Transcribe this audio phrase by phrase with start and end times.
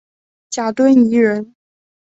[0.49, 1.53] 贾敦颐人。